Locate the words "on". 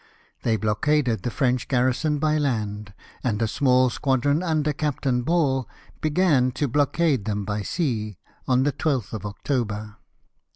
8.47-8.63